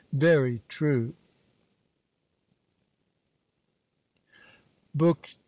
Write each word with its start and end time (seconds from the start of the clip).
'Very 0.11 0.63
true.' 0.67 1.13
BOOK 4.95 5.29
II. 5.29 5.35